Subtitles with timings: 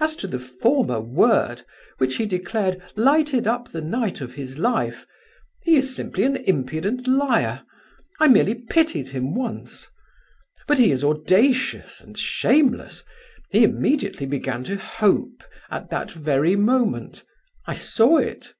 [0.00, 1.62] As to the 'former word'
[1.98, 5.06] which he declares 'lighted up the night of his life,'
[5.62, 7.60] he is simply an impudent liar;
[8.18, 9.86] I merely pitied him once.
[10.66, 13.04] But he is audacious and shameless.
[13.52, 17.22] He immediately began to hope, at that very moment.
[17.64, 18.54] I saw it.